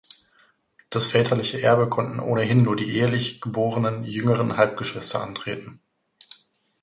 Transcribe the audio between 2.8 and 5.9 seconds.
ehelich geborenen, jüngeren Halbgeschwister antreten.